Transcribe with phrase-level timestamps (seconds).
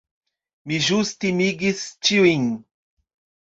[0.71, 2.51] Mi ĵus timigis ĉiujn.